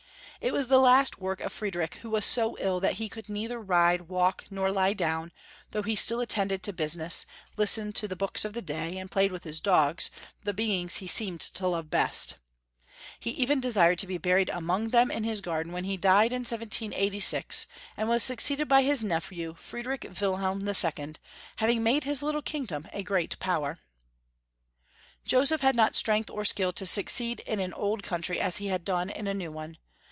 [0.43, 3.29] It was the last work of Fried rich, who was so ill that he could
[3.29, 5.31] neither ride, walk, nor lie down,
[5.69, 7.27] though he still attended to business,
[7.57, 10.09] listened to the books of the day, and played with his dogs,
[10.43, 12.37] the beings he seemed to love best.
[13.19, 15.17] He even desired to be buried among them 422 Young FolW Hutory of Crermany.
[15.17, 19.53] in his garden when he died in 1786, and was suc ceeded by his nephew,
[19.59, 21.13] Friedrich Wilhehn II.,
[21.57, 23.77] having made his little kingdom a great power.
[25.23, 28.83] Joseph had not strength or skill to succeed in an old country as he had
[28.83, 29.77] done in a new one.